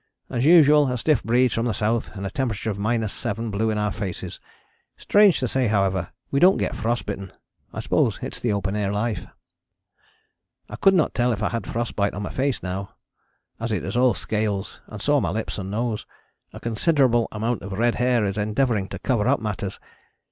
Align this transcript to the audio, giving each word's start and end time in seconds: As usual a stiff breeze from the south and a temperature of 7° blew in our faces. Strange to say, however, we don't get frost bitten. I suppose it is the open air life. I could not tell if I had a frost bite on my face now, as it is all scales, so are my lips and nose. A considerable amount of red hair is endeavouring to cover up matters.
As 0.31 0.43
usual 0.45 0.91
a 0.91 0.97
stiff 0.97 1.23
breeze 1.23 1.53
from 1.53 1.67
the 1.67 1.75
south 1.75 2.15
and 2.15 2.25
a 2.25 2.31
temperature 2.31 2.71
of 2.71 2.79
7° 2.79 3.51
blew 3.51 3.69
in 3.69 3.77
our 3.77 3.91
faces. 3.91 4.39
Strange 4.97 5.39
to 5.39 5.47
say, 5.47 5.67
however, 5.67 6.09
we 6.31 6.39
don't 6.39 6.57
get 6.57 6.75
frost 6.75 7.05
bitten. 7.05 7.31
I 7.71 7.81
suppose 7.81 8.17
it 8.23 8.33
is 8.35 8.41
the 8.41 8.51
open 8.51 8.75
air 8.75 8.91
life. 8.91 9.27
I 10.67 10.75
could 10.77 10.95
not 10.95 11.13
tell 11.13 11.31
if 11.33 11.43
I 11.43 11.49
had 11.49 11.67
a 11.67 11.69
frost 11.69 11.95
bite 11.95 12.15
on 12.15 12.23
my 12.23 12.31
face 12.31 12.63
now, 12.63 12.95
as 13.59 13.71
it 13.71 13.83
is 13.83 13.95
all 13.95 14.15
scales, 14.15 14.81
so 14.97 15.17
are 15.17 15.21
my 15.21 15.29
lips 15.29 15.59
and 15.59 15.69
nose. 15.69 16.07
A 16.51 16.59
considerable 16.59 17.27
amount 17.31 17.61
of 17.61 17.71
red 17.73 17.93
hair 17.93 18.25
is 18.25 18.39
endeavouring 18.39 18.87
to 18.87 18.97
cover 18.97 19.27
up 19.27 19.39
matters. 19.39 19.79